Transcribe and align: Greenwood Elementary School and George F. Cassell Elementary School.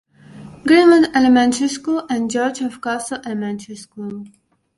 Greenwood 0.65 1.15
Elementary 1.15 1.67
School 1.67 2.07
and 2.09 2.31
George 2.31 2.59
F. 2.63 2.81
Cassell 2.81 3.21
Elementary 3.23 3.75
School. 3.75 4.25